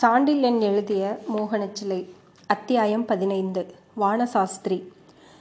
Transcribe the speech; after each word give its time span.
சாண்டில்யன் 0.00 0.60
எழுதிய 0.60 1.18
மோகனச்சிலை 1.36 2.08
அத்தியாயம் 2.46 3.04
பதினைந்து 3.04 3.66
வானசாஸ்திரி. 4.00 4.82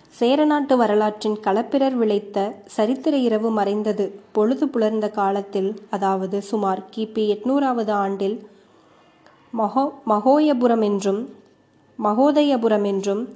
சேரநாட்டு 0.09 0.77
வரலாற்றின் 0.77 1.37
களப்பிரர் 1.43 1.93
விளைத்த 1.93 2.51
சரித்திர 2.65 3.17
இரவு 3.17 3.51
மறைந்தது 3.51 4.19
பொழுது 4.31 4.67
புலர்ந்த 4.67 5.09
காலத்தில் 5.09 5.75
அதாவது 5.89 6.41
சுமார் 6.41 6.83
கிபி 6.95 7.35
எட்நூறாவது 7.35 7.91
ஆண்டில் 7.91 8.47
மகோ 9.51 10.01
மகோயபுரம் 10.07 10.83
என்றும் 10.83 11.29
மகோதயபுரம் 12.03 12.85
என்றும் 12.85 13.35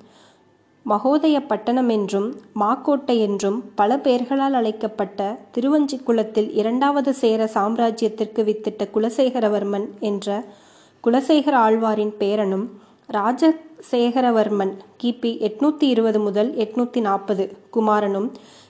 மகோதய 0.89 1.47
பட்டணம் 1.47 1.89
என்றும் 1.89 2.39
மாக்கோட்டை 2.53 3.19
என்றும் 3.19 3.71
பல 3.75 3.97
பெயர்களால் 3.97 4.53
அழைக்கப்பட்ட 4.53 5.37
திருவஞ்சிக்குளத்தில் 5.53 6.49
இரண்டாவது 6.51 7.13
சேர 7.13 7.49
சாம்ராஜ்யத்திற்கு 7.53 8.43
வித்திட்ட 8.43 8.89
குலசேகரவர்மன் 8.93 9.99
என்ற 9.99 10.45
குலசேகர 11.05 11.55
ஆழ்வாரின் 11.59 12.13
பேரனும் 12.19 12.63
ராஜசேகரவர்மன் 13.09 14.71
கிபி 14.97 15.31
எட்நூத்தி 15.41 15.85
இருபது 15.87 16.19
முதல் 16.19 16.49
எட்நூத்தி 16.55 17.01
நாற்பது 17.01 17.43
குமாரனும் 17.69 18.25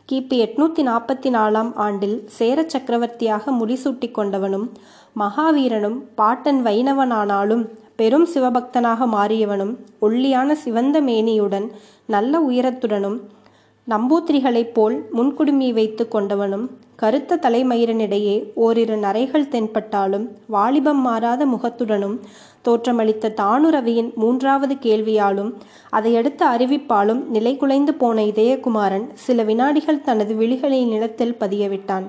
கிபி 0.09 0.37
எட்நூத்தி 0.37 0.83
நாற்பத்தி 0.83 1.29
நாலாம் 1.29 1.69
ஆண்டில் 1.77 2.17
சேர 2.29 2.65
சக்கரவர்த்தியாக 2.67 3.53
முடிசூட்டி 3.59 4.09
கொண்டவனும் 4.11 4.67
மகாவீரனும் 5.15 5.97
பாட்டன் 6.15 6.61
வைணவனானாலும் 6.61 7.63
பெரும் 7.95 8.27
சிவபக்தனாக 8.33 9.07
மாறியவனும் 9.07 9.73
ஒல்லியான 9.99 10.55
சிவந்த 10.55 10.99
மேனியுடன் 11.01 11.67
நல்ல 12.07 12.41
உயரத்துடனும் 12.47 13.17
நம்பூத்திரிகளைப் 13.87 14.73
போல் 14.73 14.95
முன்குடுமி 15.17 15.73
வைத்து 15.73 16.07
கொண்டவனும் 16.07 16.63
கருத்த 16.95 17.37
தலைமயிரனிடையே 17.41 18.35
ஓரிரு 18.55 18.95
நரைகள் 18.95 19.49
தென்பட்டாலும் 19.49 20.25
வாலிபம் 20.47 21.01
மாறாத 21.01 21.45
முகத்துடனும் 21.45 22.15
தோற்றமளித்த 22.65 23.33
தானுரவியின் 23.41 24.09
மூன்றாவது 24.13 24.75
கேள்வியாலும் 24.75 25.51
அதையடுத்த 25.89 26.45
அறிவிப்பாலும் 26.47 27.21
நிலைகுலைந்து 27.33 27.93
போன 27.97 28.21
இதயகுமாரன் 28.21 29.07
சில 29.13 29.43
வினாடிகள் 29.43 30.01
தனது 30.01 30.35
விழிகளை 30.35 30.81
நிலத்தில் 30.85 31.37
பதியவிட்டான். 31.39 32.07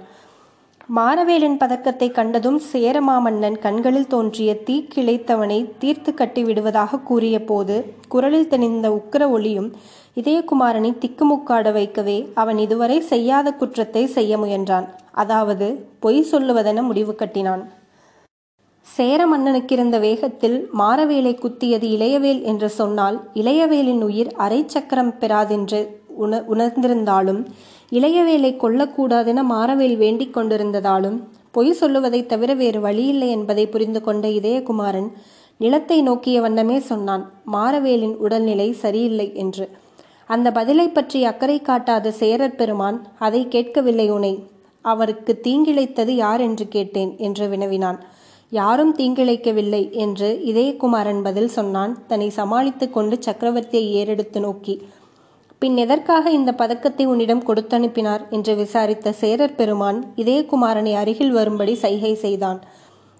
மாரவேலன் 0.88 1.56
பதக்கத்தை 1.56 2.06
கண்டதும் 2.08 2.58
சேரமாமன்னன் 2.72 3.56
கண்களில் 3.58 4.08
தோன்றிய 4.08 4.50
தீ 4.66 4.76
கிளைத்தவனை 4.92 5.56
தீர்த்து 5.78 6.10
கட்டி 6.14 6.42
விடுவதாக 6.44 7.00
கூறிய 7.08 7.36
போது 7.44 7.76
குரலில் 8.08 8.48
தெளிந்த 8.48 8.86
உக்கிர 8.90 9.22
ஒளியும் 9.30 9.68
இதயகுமாரனை 10.16 10.92
திக்குமுக்காட 10.98 11.72
வைக்கவே 11.72 12.16
அவன் 12.34 12.58
இதுவரை 12.58 12.98
செய்யாத 13.10 13.54
குற்றத்தை 13.54 14.04
செய்ய 14.06 14.38
முயன்றான். 14.38 14.86
அதாவது 15.14 15.68
பொய் 16.00 16.22
சொல்லுவதென 16.30 16.82
முடிவு 16.82 17.14
கட்டினான். 17.14 17.64
சேர 18.86 19.20
மன்னனுக்கு 19.26 19.74
இருந்த 19.76 19.96
வேகத்தில் 19.98 20.58
மாரவேலை 20.78 21.36
குத்தியது 21.38 21.86
இளையவேல் 21.96 22.42
என்று 22.44 22.68
சொன்னால் 22.80 23.16
இளையவேலின் 23.34 24.02
உயிர் 24.02 24.30
அரை 24.36 24.60
சக்கரம் 24.66 25.14
பெறாதென்று 25.20 25.80
உண 26.24 26.38
உணர்ந்திருந்தாலும் 26.52 27.40
இளையவேலை 27.92 28.50
கொல்லக்கூடாதென 28.62 29.42
மாரவேல் 29.50 29.96
வேண்டிக் 29.96 30.36
கொண்டிருந்ததாலும் 30.36 31.18
பொய் 31.50 31.72
சொல்லுவதை 31.72 32.26
தவிர 32.26 32.54
வேறு 32.54 32.80
வழியில்லை 32.80 33.28
என்பதை 33.30 33.66
புரிந்து 33.66 34.00
கொண்ட 34.00 34.28
இதயகுமாரன் 34.28 35.12
நிலத்தை 35.56 36.02
நோக்கிய 36.02 36.40
வண்ணமே 36.40 36.78
சொன்னான். 36.78 37.32
மாரவேலின் 37.52 38.16
உடல்நிலை 38.16 38.72
சரியில்லை 38.72 39.34
என்று. 39.34 39.66
அந்த 40.26 40.52
பதிலை 40.52 40.88
பற்றி 40.88 41.24
அக்கறை 41.24 41.62
காட்டாத 41.62 42.10
சேரர் 42.10 42.54
பெருமான் 42.54 42.98
அதை 43.18 43.48
கேட்கவில்லை 43.48 44.10
உனை. 44.10 44.34
அவருக்கு 44.84 45.40
தீங்கிழைத்தது 45.44 46.12
யார் 46.14 46.40
என்று 46.40 46.68
கேட்டேன் 46.68 47.12
என்று 47.18 47.48
வினவினான். 47.48 47.98
யாரும் 48.50 48.92
தீங்கிழைக்கவில்லை 48.96 49.90
என்று 49.90 50.40
இதயகுமாரன் 50.44 51.22
பதில் 51.22 51.48
சொன்னான். 51.48 52.06
தன்னை 52.06 52.30
சமாளித்து 52.30 52.90
கொண்டு 52.90 53.18
சக்கரவர்த்தியை 53.26 53.88
ஏறெடுத்து 54.00 54.40
நோக்கி. 54.40 54.82
பின் 55.62 55.76
எதற்காக 55.76 56.30
இந்த 56.30 56.50
பதக்கத்தை 56.52 57.04
உன்னிடம் 57.06 57.44
கொடுத்தனுப்பினார்? 57.46 58.22
என்று 58.30 58.52
விசாரித்த 58.54 59.12
சேரர் 59.12 59.54
பெருமான் 59.54 59.98
இதயகுமாரனை 60.16 60.92
அருகில் 60.92 61.32
வரும்படி 61.32 61.74
சைகை 61.74 62.12
செய்தான். 62.14 62.58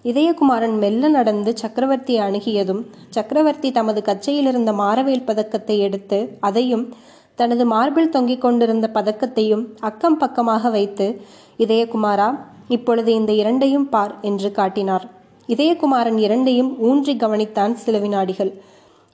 இதயகுமாரன் 0.05 0.75
மெல்ல 0.77 1.07
நடந்து 1.07 1.53
சக்கரவர்த்தியை 1.61 2.21
அணுகியதும் 2.27 2.81
சக்கரவர்த்தி 3.09 3.71
தமது 3.71 4.01
கச்சையில் 4.01 4.45
இருந்த 4.45 4.71
மாரவேல் 4.73 5.25
பதக்கத்தை 5.25 5.77
எடுத்து 5.79 6.19
அதையும் 6.39 6.85
தனது 7.35 7.65
மார்பில் 7.65 8.09
தொங்கிக் 8.09 8.43
கொண்டிருந்த 8.45 8.87
பதக்கத்தையும் 8.93 9.65
அக்கம் 9.79 10.17
பக்கமாக 10.17 10.69
வைத்து 10.69 11.07
இதயகுமாரா 11.59 12.29
இப்பொழுது 12.67 13.11
இந்த 13.13 13.31
இரண்டையும் 13.33 13.89
பார் 13.89 14.15
என்று 14.21 14.51
காட்டினார். 14.51 15.05
இதயகுமாரன் 15.49 16.17
இரண்டையும் 16.17 16.71
ஊன்றி 16.79 17.15
கவனித்தான் 17.15 17.73
சில 17.83 17.97
வினாடிகள் 17.97 18.53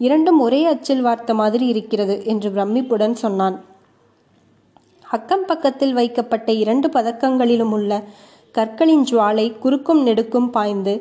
இரண்டும் 0.05 0.39
ஒரே 0.39 0.59
அச்சில் 0.71 1.01
வார்த்த 1.01 1.31
மாதிரி 1.33 1.65
இருக்கிறது 1.73 2.15
என்று 2.25 2.49
பிரமிப்புடன் 2.49 3.15
சொன்னான். 3.23 3.57
அக்கம் 5.15 5.45
பக்கத்தில் 5.45 5.93
வைக்கப்பட்ட 5.93 6.49
இரண்டு 6.63 6.87
பதக்கங்களிலும் 6.87 7.73
உள்ள 7.77 7.91
கற்களின் 8.55 9.05
ஜுவாலை 9.09 9.45
குறுக்கும் 9.57 10.01
நெடுக்கும் 10.07 10.49
பாய்ந்து 10.49 10.93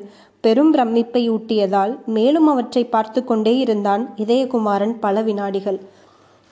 பெரும் 0.45 0.71
பிரமிப்பை 0.75 1.23
ஊட்டியதால் 1.35 1.93
மேலும் 2.17 2.47
அவற்றை 2.47 2.85
பார்த்து 2.85 3.21
கொண்டே 3.25 3.55
இருந்தான் 3.65 4.05
இதயகுமாரன் 4.17 4.95
பல 5.05 5.23
வினாடிகள். 5.23 5.81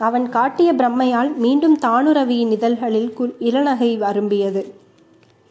அவன் 0.01 0.27
காட்டிய 0.29 0.71
பிரம்மையால் 0.73 1.31
மீண்டும் 1.45 1.77
தானுரவியின் 1.87 2.53
இதழ்களில் 2.57 3.11
குல் 3.13 3.35
இளநகை 3.49 3.91
அரும்பியது. 4.11 4.63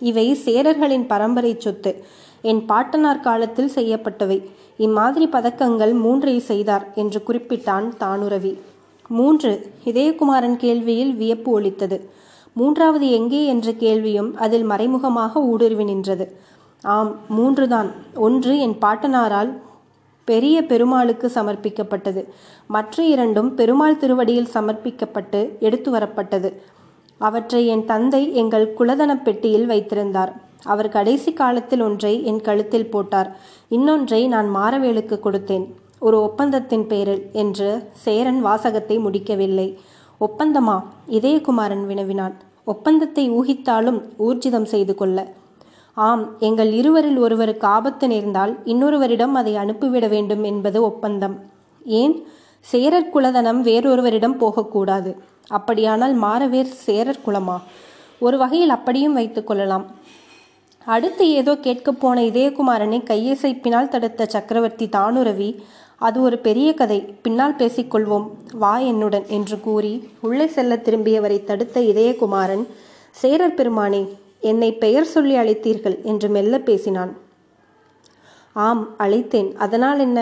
இவை 0.09 0.28
சேரர்களின் 0.46 1.06
பரம்பரை 1.08 1.54
சொத்து. 1.58 1.92
என் 2.42 2.64
பாட்டனார் 2.66 3.26
காலத்தில் 3.28 3.76
செய்யப்பட்டவை. 3.76 4.40
இம்மாதிரி 4.79 5.25
பதக்கங்கள் 5.31 5.94
மூன்றை 5.94 6.40
செய்தார் 6.40 6.85
என்று 6.95 7.23
குறிப்பிட்டான் 7.28 7.88
தானுரவி. 8.00 8.57
மூன்று 9.07 9.72
இதயகுமாரன் 9.85 10.56
கேள்வியில் 10.56 11.16
வியப்பு 11.16 11.51
ஒலித்தது. 11.51 11.97
மூன்றாவது 12.53 13.12
எங்கே 13.12 13.45
என்ற 13.45 13.72
கேள்வியும் 13.73 14.38
அதில் 14.38 14.63
மறைமுகமாக 14.63 15.40
ஊடுருவி 15.40 15.84
நின்றது. 15.84 16.25
ஆம் 16.81 17.16
மூன்றுதான். 17.38 17.90
ஒன்று 18.16 18.59
என் 18.59 18.78
பாட்டனாரால் 18.81 19.51
பெரிய 20.23 20.66
பெருமாளுக்கு 20.66 21.31
சமர்ப்பிக்கப்பட்டது. 21.35 22.23
மற்ற 22.67 23.03
இரண்டும் 23.03 23.56
பெருமாள் 23.56 23.97
திருவடியில் 23.97 24.53
சமர்ப்பிக்கப்பட்டு 24.53 25.57
எடுத்து 25.59 25.91
வரப்பட்டது 25.91 26.53
அவற்றை 27.17 27.67
என் 27.67 27.85
தந்தை 27.85 28.34
எங்கள் 28.34 28.73
குலதனப் 28.79 29.23
பெட்டியில் 29.23 29.66
வைத்திருந்தார். 29.66 30.49
அவர் 30.64 30.90
கடைசி 30.90 31.34
காலத்தில் 31.34 31.81
ஒன்றை 31.81 32.25
என் 32.25 32.42
கழுத்தில் 32.42 32.90
போட்டார். 32.90 33.38
இன்னொன்றை 33.70 34.28
நான் 34.28 34.56
மாரவேலுக்கு 34.56 35.20
கொடுத்தேன். 35.24 35.66
ஒரு 36.00 36.22
ஒப்பந்தத்தின் 36.22 36.88
பேரில் 36.88 37.30
என்று 37.31 37.90
சேரன் 37.92 38.42
வாசகத்தை 38.42 38.97
முடிக்கவில்லை. 38.97 39.80
ஒப்பந்தமா? 40.20 40.84
இதயகுமாரன் 41.09 41.86
வினவினான். 41.86 42.36
ஒப்பந்தத்தை 42.66 43.31
ஊகித்தாலும் 43.31 44.02
ஊர்ஜிதம் 44.20 44.64
செய்து 44.64 44.96
கொள்ள. 44.96 45.34
ஆம் 45.94 46.40
எங்கள் 46.40 46.72
இருவரில் 46.72 47.18
ஒருவருக்கு 47.18 47.68
ஆபத்து 47.68 48.08
நேர்ந்தால் 48.08 48.59
இன்னொருவரிடம் 48.66 49.31
அதை 49.31 49.56
அனுப்பிவிட 49.56 50.08
வேண்டும் 50.08 50.44
என்பது 50.44 50.84
ஒப்பந்தம். 50.84 51.40
ஏன்? 51.86 52.28
சேரர் 52.59 53.09
குலதனம் 53.14 53.62
வேறொருவரிடம் 53.62 54.38
போகக்கூடாது. 54.38 55.18
அப்படியானால் 55.47 56.22
மாறவேர் 56.22 56.64
சேரர் 56.64 57.20
குலமா? 57.26 57.59
ஒரு 58.20 58.38
வகையில் 58.38 58.70
அப்படியும் 58.70 59.14
வைத்துக் 59.14 59.47
கொள்ளலாம். 59.47 59.86
அடுத்து 60.96 61.26
ஏதோ 61.32 61.54
கேட்கப் 61.56 62.00
போன 62.00 62.22
இதயகுமாரனை 62.22 62.98
கையசைப்பினால் 63.04 63.88
தடுத்த 63.88 64.26
சக்கரவர்த்தி 64.26 64.86
தானுரவி 64.86 65.50
அது 65.98 66.22
ஒரு 66.22 66.38
பெரிய 66.38 66.74
கதை. 66.74 67.00
பின்னால் 67.22 67.56
பேசிக்கொள்வோம். 67.56 68.28
வா 68.54 68.78
என்னுடன் 68.78 69.26
என்று 69.28 69.60
கூறி 69.60 69.94
உள்ளே 70.22 70.48
செல்ல 70.48 70.76
திரும்பியவரை 70.76 71.44
தடுத்த 71.44 71.82
இதயகுமாரன் 71.82 72.64
சேரர் 73.12 73.54
பெருமானே 73.54 74.02
என்னை 74.40 74.70
பெயர் 74.74 75.06
சொல்லி 75.06 75.36
அழைத்தீர்கள் 75.36 75.98
என்று 76.04 76.30
மெல்ல 76.30 76.59
பேசினான். 76.59 77.12
ஆம் 78.53 78.84
அழைத்தேன். 79.00 79.50
அதனால் 79.56 80.00
என்ன? 80.00 80.20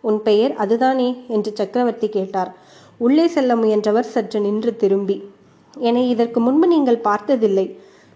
உன் 0.00 0.22
பெயர் 0.22 0.54
அதுதானே? 0.54 1.08
என்று 1.28 1.50
சக்கரவர்த்தி 1.54 2.08
கேட்டார். 2.08 2.54
உள்ளே 2.98 3.26
செல்ல 3.26 3.54
முயன்றவர் 3.56 4.12
சற்று 4.14 4.40
நின்று 4.40 4.76
திரும்பி 4.76 5.16
என்னை 5.78 6.08
இதற்கு 6.08 6.40
முன்பு 6.40 6.66
நீங்கள் 6.66 7.04
பார்த்ததில்லை. 7.08 7.66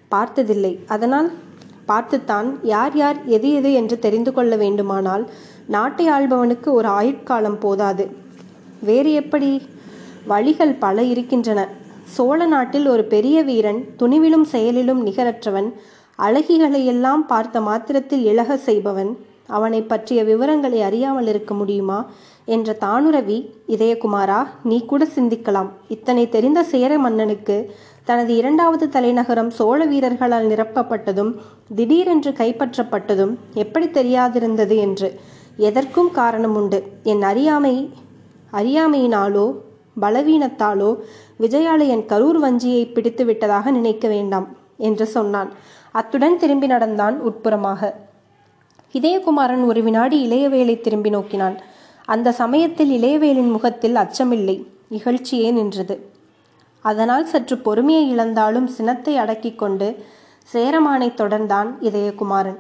பார்த்ததில்லை. 0.09 0.73
அதனால் 0.87 1.31
பார்த்துத்தான் 1.91 2.49
யார் 2.73 2.97
யார் 2.97 3.19
எது 3.37 3.49
எது 3.59 3.71
என்று 3.81 3.97
தெரிந்து 3.99 4.31
கொள்ள 4.33 4.55
வேண்டுமானால் 4.57 5.25
நாட்டை 5.75 6.07
ஆள்பவனுக்கு 6.17 6.69
ஒரு 6.79 6.89
ஆயுட்காலம் 7.01 7.59
போதாது. 7.65 8.05
வேறு 8.89 9.13
எப்படி? 9.23 9.51
வழிகள் 10.27 10.75
பல 10.85 11.03
இருக்கின்றன. 11.13 11.61
சோழ 12.17 12.41
நாட்டில் 12.47 12.87
ஒரு 12.87 13.05
பெரிய 13.15 13.37
வீரன் 13.43 13.81
துணிவிலும் 14.01 14.47
செயலிலும் 14.53 15.01
நிகரற்றவன் 15.07 15.69
அழகிகளையெல்லாம் 16.19 17.23
பார்த்த 17.33 17.61
மாத்திரத்தில் 17.61 18.25
இழக 18.25 18.57
செய்பவன் 18.69 19.11
அவனை 19.57 19.83
பற்றிய 19.83 20.25
விவரங்களை 20.25 20.81
அறியாமல் 20.83 21.27
இருக்க 21.27 21.55
முடியுமா? 21.55 21.99
என்ற 22.45 22.77
தானுரவி 22.81 23.39
இதயகுமாரா 23.69 24.41
நீ 24.65 24.85
கூட 24.85 25.07
சிந்திக்கலாம். 25.17 25.71
இத்தனை 25.89 26.29
தெரிந்த 26.29 26.63
சேர 26.63 26.99
மன்னனுக்கு 26.99 27.57
தனது 28.05 28.33
இரண்டாவது 28.37 28.89
தலைநகரம் 28.89 29.51
சோழ 29.51 29.87
வீரர்களால் 29.87 30.47
நிரப்பப்பட்டதும் 30.47 31.33
திடீரென்று 31.75 32.31
கைப்பற்றப்பட்டதும் 32.31 33.35
எப்படி 33.55 33.87
தெரியாதிருந்தது 33.87 34.77
என்று 34.77 35.21
எதற்கும் 35.57 36.11
காரணம் 36.11 36.55
உண்டு. 36.55 36.81
என் 37.03 37.23
அறியாமை 37.23 37.75
அறியாமையினாலோ 38.53 39.47
பலவீனத்தாலோ 40.01 40.91
விஜயாலு 41.41 41.87
என் 41.87 42.05
கரூர் 42.09 42.39
வஞ்சியை 42.45 42.93
பிடித்து 42.93 43.25
விட்டதாக 43.25 43.71
நினைக்க 43.71 44.09
வேண்டாம் 44.09 44.47
என்று 44.77 45.07
சொன்னான். 45.07 45.51
அத்துடன் 45.93 46.37
திரும்பி 46.37 46.67
நடந்தான் 46.67 47.17
உட்புறமாக. 47.21 47.91
இதயகுமாரன் 48.93 49.65
ஒரு 49.65 49.83
வினாடி 49.83 50.19
இளையவேலை 50.31 50.81
திரும்பி 50.81 51.11
நோக்கினான். 51.11 51.57
அந்த 52.05 52.33
சமயத்தில் 52.33 53.03
இளையவேலின் 53.03 53.51
முகத்தில் 53.51 53.95
அச்சமில்லை. 53.95 54.65
இகழ்ச்சியே 54.91 55.53
நின்றது. 55.53 56.11
அதனால் 56.81 57.27
சற்று 57.27 57.59
பொறுமையை 57.59 58.09
இழந்தாலும் 58.09 58.67
சினத்தை 58.67 59.17
அடக்கிக் 59.17 59.59
கொண்டு 59.59 60.05
சேரமானை 60.53 61.15
தொடர்ந்தான் 61.15 61.71
இதயகுமாரன். 61.81 62.57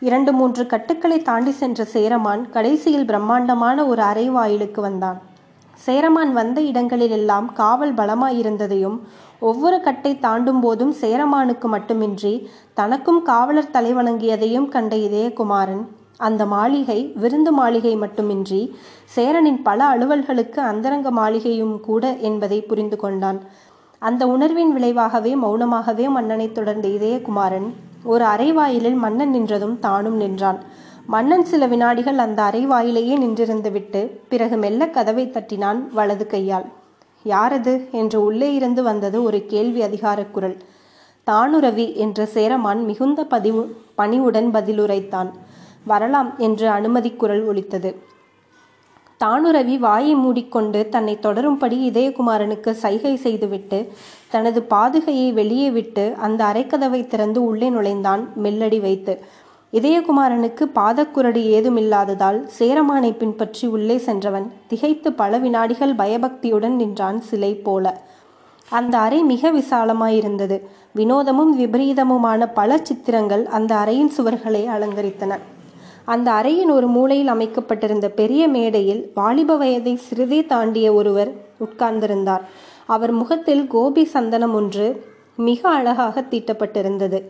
இரண்டு 0.00 0.32
மூன்று 0.32 0.66
கட்டுக்களை 0.66 1.22
தாண்டி 1.22 1.50
சென்ற 1.50 1.84
சேரமான் 1.84 2.50
கடைசியில் 2.50 3.06
பிரம்மாண்டமான 3.06 3.86
ஒரு 3.86 4.02
அரை 4.02 4.28
வாயிலுக்கு 4.28 4.80
வந்தான். 4.80 5.22
சேரமான் 5.74 6.32
வந்த 6.32 6.60
இடங்களிலெல்லாம் 6.60 7.52
காவல் 7.52 7.94
பலமாயிருந்ததையும் 7.94 8.98
ஒவ்வொரு 9.38 9.80
கட்டை 9.80 10.18
தாண்டும் 10.18 10.60
போதும் 10.60 10.94
சேரமானுக்கு 11.00 11.68
மட்டுமின்றி 11.68 12.48
தனக்கும் 12.74 13.22
காவலர் 13.22 13.72
தலைவணங்கியதையும் 13.72 14.68
கண்ட 14.68 14.96
இதயகுமாரன் 14.96 15.84
அந்த 16.16 16.46
மாளிகை 16.46 17.12
விருந்து 17.14 17.52
மாளிகை 17.52 17.96
மட்டுமின்றி 17.96 18.60
சேரனின் 19.04 19.62
பல 19.62 19.86
அலுவல்களுக்கு 19.94 20.60
அந்தரங்க 20.70 21.10
மாளிகையும் 21.10 21.80
கூட 21.80 22.12
என்பதை 22.18 22.62
புரிந்து 22.62 22.96
கொண்டான். 22.96 23.40
அந்த 23.98 24.26
உணர்வின் 24.26 24.72
விளைவாகவே 24.72 25.34
மௌனமாகவே 25.34 26.06
மன்னனை 26.08 26.52
தொடர்ந்த 26.52 26.88
இதயகுமாரன் 26.88 27.68
ஒரு 28.04 28.24
அரைவாயிலில் 28.24 28.94
மன்னன் 28.94 29.34
நின்றதும் 29.34 29.78
தானும் 29.78 30.16
நின்றான். 30.16 30.58
மன்னன் 31.06 31.44
சில 31.44 31.66
வினாடிகள் 31.66 32.18
அந்த 32.18 32.42
அரைவாயிலேயே 32.42 33.16
நின்றிருந்து 33.18 33.72
விட்டு 33.72 34.20
பிறகு 34.28 34.56
மெல்ல 34.56 34.88
கதவை 34.88 35.26
தட்டினான் 35.26 35.88
வலது 35.92 36.26
கையால். 36.26 36.64
யாரது? 37.24 37.88
என்று 37.90 38.24
உள்ளே 38.24 38.54
இருந்து 38.54 38.82
வந்தது 38.82 39.22
ஒரு 39.22 39.46
கேள்வி 39.46 39.82
அதிகார 39.82 40.24
குரல். 40.24 40.56
தானுரவி 41.26 41.94
என்ற 41.94 42.26
சேரமான் 42.26 42.84
மிகுந்த 42.84 43.24
பதிவு 43.24 43.76
பணிவுடன் 43.94 44.50
பதிலுரைத்தான். 44.50 45.30
வரலாம் 45.84 46.34
என்று 46.38 46.68
அனுமதி 46.68 47.10
குரல் 47.10 47.44
ஒலித்தது. 47.44 47.96
தானுரவி 49.24 49.78
வாயை 49.78 50.14
மூடிக்கொண்டு 50.14 50.88
தன்னை 50.88 51.18
தொடரும்படி 51.22 51.90
இதயகுமாரனுக்கு 51.90 52.70
சைகை 52.70 53.16
செய்துவிட்டு 53.16 53.92
தனது 54.28 54.66
பாதுகையை 54.70 55.32
வெளியே 55.32 55.70
விட்டு 55.70 56.14
அந்த 56.16 56.44
அரைக்கதவை 56.44 57.06
திறந்து 57.06 57.44
உள்ளே 57.44 57.70
நுழைந்தான் 57.70 58.28
மெல்லடி 58.42 58.80
வைத்து. 58.80 59.42
இதயகுமாரனுக்கு 59.78 60.64
பாதக்குரடி 60.74 61.42
ஏதுமில்லாததால் 61.56 62.38
சேரமானை 62.58 63.16
பின்பற்றி 63.16 63.66
உள்ளே 63.66 63.98
சென்றவன் 63.98 64.52
திகைத்து 64.66 65.12
பல 65.12 65.38
வினாடிகள் 65.38 65.94
பயபக்தியுடன் 65.94 66.76
நின்றான் 66.76 67.20
சிலை 67.20 67.54
போல. 67.54 68.02
அந்த 68.70 68.98
அறை 68.98 69.22
மிக 69.22 69.52
விசாலமாயிருந்தது. 69.52 70.60
வினோதமும் 70.94 71.52
விபரீதமுமான 71.58 72.48
பல 72.54 72.78
சித்திரங்கள் 72.82 73.46
அந்த 73.46 73.74
அறையின் 73.74 74.12
சுவர்களை 74.18 74.62
அலங்கரித்தன. 74.66 75.38
அந்த 76.04 76.30
அறையின் 76.30 76.70
ஒரு 76.70 76.86
மூலையில் 76.86 77.26
அமைக்கப்பட்டிருந்த 77.26 78.08
பெரிய 78.08 78.48
மேடையில் 78.48 79.10
வாலிப 79.14 79.56
வயதை 79.56 79.96
சிறிதே 79.96 80.46
தாண்டிய 80.46 80.92
ஒருவர் 80.92 81.32
உட்கார்ந்திருந்தார். 81.60 82.40
அவர் 82.86 83.12
முகத்தில் 83.12 83.66
கோபி 83.66 84.04
சந்தனம் 84.04 84.54
ஒன்று 84.54 85.04
மிக 85.36 85.68
அழகாக 85.68 86.20
தீட்டப்பட்டிருந்தது. 86.30 87.20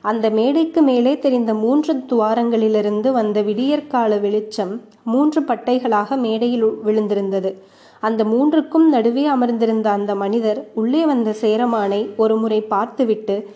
அந்த 0.00 0.30
மேடைக்கு 0.30 0.82
மேலே 0.82 1.18
தெரிந்த 1.18 1.54
மூன்று 1.54 1.94
துவாரங்களிலிருந்து 1.94 3.10
வந்த 3.12 3.42
விடியற்கால 3.42 4.20
வெளிச்சம் 4.20 4.80
மூன்று 5.04 5.40
பட்டைகளாக 5.40 6.16
மேடையில் 6.16 6.64
விழுந்திருந்தது. 6.64 7.54
அந்த 8.00 8.24
மூன்றுக்கும் 8.24 8.88
நடுவே 8.88 9.26
அமர்ந்திருந்த 9.26 9.90
அந்த 9.90 10.14
மனிதர் 10.14 10.68
உள்ளே 10.74 11.06
வந்த 11.06 11.34
சேரமானை 11.40 12.16
ஒருமுறை 12.16 12.60
பார்த்துவிட்டு 12.60 13.48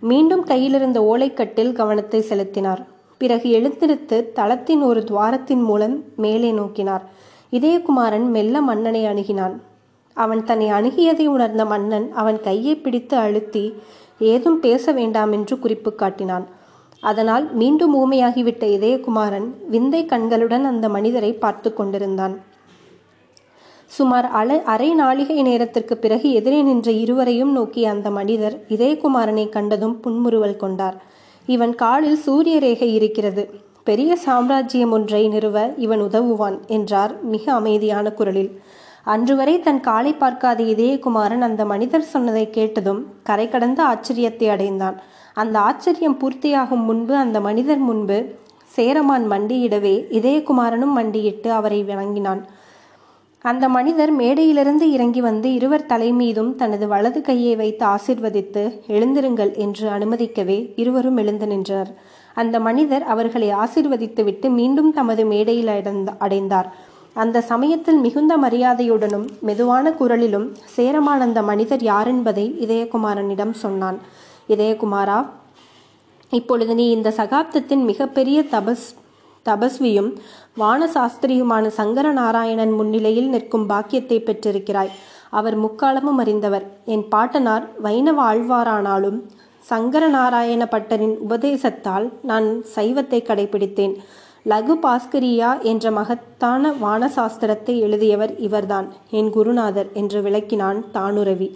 மீண்டும் 0.00 0.44
கையிலிருந்த 0.44 1.00
ஓலைக்கட்டில் 1.00 1.72
கவனத்தை 1.72 2.20
செலுத்தினார். 2.20 2.86
பிறகு 3.18 3.50
எழுந்திருத்து 3.50 4.32
தளத்தின் 4.32 4.82
ஒரு 4.82 5.04
துவாரத்தின் 5.04 5.62
மூலம் 5.62 6.04
மேலே 6.16 6.52
நோக்கினார். 6.52 7.04
இதயகுமாரன் 7.52 8.26
மெல்ல 8.28 8.60
மன்னனை 8.60 9.04
அணுகினான். 9.04 9.54
அவன் 10.14 10.42
தன்னை 10.44 10.68
அணுகியதை 10.70 11.26
உணர்ந்த 11.26 11.64
மன்னன் 11.64 12.06
அவன் 12.12 12.38
கையை 12.40 12.74
பிடித்து 12.76 13.16
அழுத்தி 13.16 13.64
ஏதும் 14.18 14.58
பேச 14.60 14.92
வேண்டாம் 14.92 15.32
என்று 15.32 15.58
குறிப்பு 15.58 15.90
காட்டினான். 15.94 16.44
அதனால் 17.02 17.46
மீண்டும் 17.52 17.94
ஊமையாகிவிட்ட 18.02 18.64
இதயகுமாரன் 18.76 19.48
விந்தை 19.68 20.02
கண்களுடன் 20.06 20.64
அந்த 20.64 20.88
மனிதரை 20.88 21.32
பார்த்து 21.32 21.70
கொண்டிருந்தான். 21.74 22.34
சுமார் 23.86 24.26
அல 24.30 24.62
அரை 24.64 24.90
நாளிகை 25.00 25.42
நேரத்திற்கு 25.42 25.96
பிறகு 25.96 26.28
எதிரே 26.32 26.62
நின்ற 26.62 26.90
இருவரையும் 26.90 27.52
நோக்கிய 27.52 27.90
அந்த 27.90 28.10
மனிதர் 28.10 28.56
இதயகுமாரனை 28.68 29.48
கண்டதும் 29.48 30.00
புன்முறுவல் 30.00 30.56
கொண்டார். 30.56 30.96
இவன் 31.46 31.74
காலில் 31.74 32.16
சூரிய 32.16 32.58
ரேகை 32.58 32.94
இருக்கிறது. 32.94 33.44
பெரிய 33.84 34.16
சாம்ராஜ்யம் 34.16 34.92
ஒன்றை 34.92 35.22
நிறுவ 35.28 35.56
இவன் 35.76 36.00
உதவுவான் 36.00 36.56
என்றார் 36.66 37.12
மிக 37.24 37.52
அமைதியான 37.52 38.10
குரலில். 38.10 38.52
அன்று 39.06 39.34
வரை 39.36 39.54
தன் 39.60 39.80
காலை 39.80 40.12
பார்க்காத 40.12 40.60
இதயகுமாரன் 40.62 41.44
அந்த 41.46 41.62
மனிதர் 41.72 42.10
சொன்னதை 42.12 42.44
கேட்டதும் 42.50 43.00
கரை 43.22 43.46
கடந்த 43.48 43.80
ஆச்சரியத்தை 43.84 44.46
அடைந்தான். 44.48 44.96
அந்த 45.34 45.56
ஆச்சரியம் 45.58 46.18
பூர்த்தியாகும் 46.20 46.84
முன்பு 46.88 47.14
அந்த 47.16 47.38
மனிதர் 47.40 47.82
முன்பு 47.88 48.18
சேரமான் 48.76 49.26
மண்டியிடவே 49.32 49.92
இதயகுமாரனும் 50.18 50.94
மண்டியிட்டு 50.98 51.52
அவரை 51.52 51.80
வணங்கினான். 51.82 52.40
அந்த 53.44 53.64
மனிதர் 53.68 54.12
மேடையிலிருந்து 54.20 54.86
இறங்கி 54.96 55.20
வந்து 55.20 55.48
இருவர் 55.52 55.88
தலைமீதும் 55.92 56.50
தனது 56.60 56.88
வலது 56.88 57.20
கையை 57.20 57.54
வைத்து 57.56 57.84
ஆசிர்வதித்து 57.86 58.62
எழுந்திருங்கள் 58.94 59.52
என்று 59.64 59.86
அனுமதிக்கவே 59.96 60.58
இருவரும் 60.82 61.16
எழுந்து 61.16 61.46
நின்றனர் 61.46 61.92
அந்த 62.34 62.56
மனிதர் 62.60 63.04
அவர்களை 63.14 63.50
ஆசிர்வதித்துவிட்டு 63.64 64.48
மீண்டும் 64.58 64.90
தமது 64.92 65.24
மேடையில் 65.32 65.72
அடைந்தார். 66.18 66.70
அந்த 67.22 67.40
சமயத்தில் 67.50 67.98
மிகுந்த 67.98 68.36
மரியாதையுடனும் 68.36 69.26
மெதுவான 69.40 69.90
குரலிலும் 69.90 70.46
சேரமான 70.76 71.26
அந்த 71.28 71.42
மனிதர் 71.42 71.82
யாரென்பதை 71.92 72.46
இதயகுமாரனிடம் 72.64 73.54
சொன்னான். 73.64 73.98
இதயகுமாரா 74.48 75.18
இப்பொழுது 76.38 76.74
நீ 76.74 76.86
இந்த 76.90 77.10
சகாப்தத்தின் 77.16 77.84
மிகப்பெரிய 77.90 78.38
தபஸ் 78.54 78.86
தபஸ்வியும் 79.46 80.10
வானசாஸ்திரியுமான 80.60 81.66
சங்கர 81.78 82.06
நாராயணன் 82.12 82.72
முன்னிலையில் 82.72 83.28
நிற்கும் 83.28 83.66
பாக்கியத்தை 83.66 84.18
பெற்றிருக்கிறாய். 84.20 84.92
அவர் 85.38 85.56
முக்காலமும் 85.64 86.20
அறிந்தவர். 86.22 86.66
என் 86.84 87.06
பாட்டனார் 87.08 87.64
வைணவ 87.86 88.18
ஆழ்வாரானாலும் 88.30 89.18
சங்கர 89.70 90.04
நாராயண 90.08 90.62
பட்டரின் 90.64 91.16
உபதேசத்தால் 91.26 92.06
நான் 92.22 92.48
சைவத்தை 92.76 93.20
கடைபிடித்தேன். 93.22 93.94
லகு 94.48 94.74
பாஸ்கரியா 94.82 95.50
என்ற 95.62 95.90
மகத்தான 95.90 96.70
வானசாஸ்திரத்தை 96.70 97.74
எழுதியவர் 97.78 98.38
இவர்தான். 98.38 98.88
என் 99.10 99.30
குருநாதர் 99.30 99.88
என்று 99.92 100.22
விளக்கினான் 100.22 100.80
தானுரவி. 100.94 101.48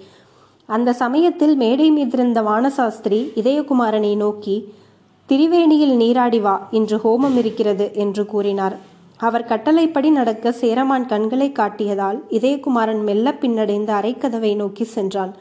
அந்த 0.66 0.92
சமயத்தில் 0.92 1.56
மேடை 1.56 1.88
மீதிருந்த 1.90 2.38
வானசாஸ்திரி 2.42 3.20
இதயகுமாரனை 3.34 4.16
நோக்கி 4.16 4.56
திரிவேணியில் 5.28 5.96
நீராடி 5.96 6.40
வா 6.40 6.68
இன்று 6.70 6.96
ஹோமம் 6.96 7.36
இருக்கிறது 7.36 7.90
என்று 7.94 8.26
கூறினார். 8.26 8.76
அவர் 9.16 9.44
கட்டளைப்படி 9.44 10.10
நடக்க 10.10 10.52
சேரமான் 10.52 11.06
கண்களை 11.06 11.52
காட்டியதால் 11.52 12.18
இதயகுமாரன் 12.30 13.02
மெல்ல 13.02 13.34
பின்னடைந்து 13.40 13.92
அரைக்கதவை 14.00 14.56
நோக்கி 14.56 14.84
சென்றான். 14.84 15.34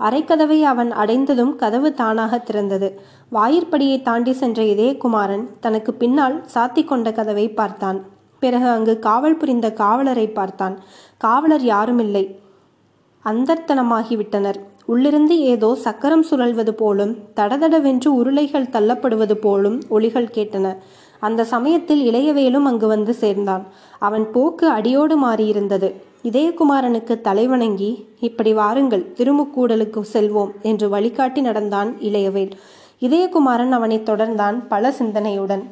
அரைக்கதவை 0.00 0.62
அவன் 0.62 0.90
அடைந்ததும் 0.92 1.56
கதவு 1.56 1.94
தானாக 1.94 2.42
திறந்தது. 2.44 2.88
வாயிற்படியை 3.32 4.02
தாண்டி 4.02 4.32
சென்ற 4.32 4.62
இதயகுமாரன் 4.62 5.44
தனக்கு 5.60 5.94
பின்னால் 5.94 6.44
சாத்தி 6.54 6.84
கொண்ட 6.84 7.12
கதவை 7.12 7.48
பார்த்தான். 7.48 8.04
பிறகு 8.38 8.66
அங்கு 8.66 8.98
காவல் 8.98 9.36
புரிந்த 9.36 9.72
காவலரை 9.72 10.26
பார்த்தான். 10.28 10.78
காவலர் 11.18 11.62
யாருமில்லை. 11.62 12.24
அந்தர்த்தனமாகிவிட்டனர். 13.24 14.58
உள்ளிருந்து 14.86 15.38
ஏதோ 15.38 15.74
சக்கரம் 15.74 16.24
சுழல்வது 16.30 16.70
போலும் 16.70 17.16
தடதடவென்று 17.36 18.06
உருளைகள் 18.06 18.72
தள்ளப்படுவது 18.72 19.34
போலும் 19.34 19.82
ஒளிகள் 19.88 20.32
கேட்டன. 20.34 20.76
அந்த 21.20 21.44
சமயத்தில் 21.44 22.02
இளையவேலும் 22.10 22.62
அங்கு 22.62 22.86
வந்து 22.86 23.14
சேர்ந்தான். 23.14 23.66
அவன் 23.98 24.30
போக்கு 24.30 24.68
அடியோடு 24.68 25.26
மாறியிருந்தது. 25.26 25.94
இதயகுமாரனுக்கு 26.22 27.20
தலைவணங்கி 27.20 28.04
இப்படி 28.20 28.52
வாருங்கள் 28.52 29.12
திருமுக்கூடலுக்கு 29.16 30.02
செல்வோம் 30.12 30.50
என்று 30.62 30.88
வழிகாட்டி 30.88 31.40
நடந்தான் 31.40 31.96
இளையவேல். 32.00 32.50
இதயகுமாரன் 33.00 33.70
அவனை 33.70 33.98
தொடர்ந்தான் 33.98 34.66
பல 34.68 34.94
சிந்தனையுடன். 34.98 35.62